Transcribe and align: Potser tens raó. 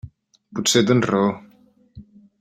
Potser 0.59 0.81
tens 0.91 1.07
raó. 1.11 1.29